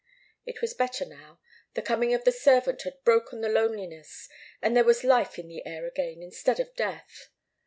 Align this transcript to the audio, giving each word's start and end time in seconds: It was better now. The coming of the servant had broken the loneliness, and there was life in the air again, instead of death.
It 0.47 0.61
was 0.63 0.73
better 0.73 1.05
now. 1.05 1.39
The 1.75 1.83
coming 1.83 2.11
of 2.15 2.23
the 2.23 2.31
servant 2.31 2.81
had 2.81 3.03
broken 3.03 3.41
the 3.41 3.49
loneliness, 3.49 4.27
and 4.59 4.75
there 4.75 4.83
was 4.83 5.03
life 5.03 5.37
in 5.37 5.47
the 5.47 5.63
air 5.63 5.85
again, 5.85 6.23
instead 6.23 6.59
of 6.59 6.73
death. 6.75 7.29